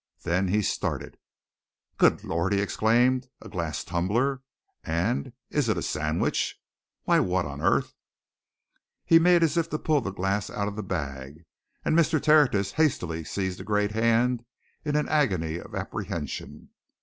Then 0.23 0.47
he 0.47 0.63
started. 0.63 1.15
"Good 1.99 2.23
Lord!" 2.23 2.53
he 2.53 2.59
exclaimed. 2.59 3.27
"A 3.39 3.47
glass 3.47 3.83
tumbler! 3.83 4.41
And 4.83 5.31
is 5.51 5.69
it 5.69 5.77
a 5.77 5.83
sandwich? 5.83 6.59
Why, 7.03 7.19
what 7.19 7.45
on 7.45 7.61
earth" 7.61 7.93
He 9.05 9.19
made 9.19 9.43
as 9.43 9.57
if 9.57 9.69
to 9.69 9.77
pull 9.77 10.01
the 10.01 10.09
glass 10.09 10.49
out 10.49 10.67
of 10.67 10.75
the 10.75 10.81
bag, 10.81 11.45
and 11.85 11.95
Mr. 11.95 12.19
Tertius 12.19 12.71
hastily 12.71 13.23
seized 13.23 13.59
the 13.59 13.63
great 13.63 13.91
hand 13.91 14.43
in 14.83 14.95
an 14.95 15.07
agony 15.07 15.57
of 15.59 15.75
apprehension. 15.75 16.69